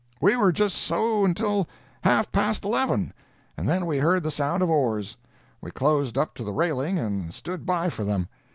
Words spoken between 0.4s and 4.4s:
just so until half past 11, and then we heard the